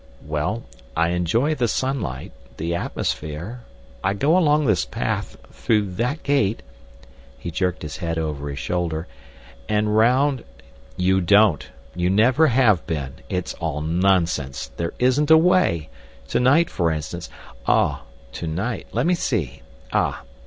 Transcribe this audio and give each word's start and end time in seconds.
"Well, 0.25 0.63
I 0.97 1.09
enjoy 1.09 1.53
the 1.53 1.67
sunlight—the 1.67 2.73
atmosphere—I 2.73 4.15
go 4.15 4.35
along 4.35 4.65
this 4.65 4.83
path, 4.83 5.37
through 5.51 5.91
that 5.91 6.23
gate"—he 6.23 7.51
jerked 7.51 7.83
his 7.83 7.97
head 7.97 8.17
over 8.17 8.49
his 8.49 8.57
shoulder—"and 8.57 9.95
round—" 9.95 10.43
"You 10.97 11.21
don't. 11.21 11.69
You 11.95 12.09
never 12.09 12.47
have 12.47 12.87
been. 12.87 13.13
It's 13.29 13.53
all 13.59 13.81
nonsense. 13.81 14.71
There 14.75 14.93
isn't 14.97 15.29
a 15.29 15.37
way. 15.37 15.89
To 16.29 16.39
night 16.39 16.71
for 16.71 16.89
instance—" 16.89 17.29
"Oh! 17.67 18.01
to 18.31 18.47
night! 18.47 18.87
Let 18.93 19.05
me 19.05 19.13
see. 19.13 19.61
Ah! 19.93 20.23